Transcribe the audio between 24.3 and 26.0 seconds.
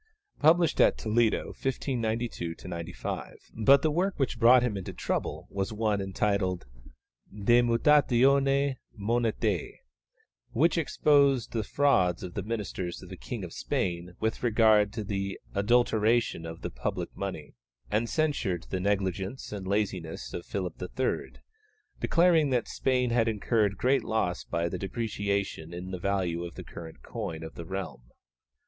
by the depreciation in the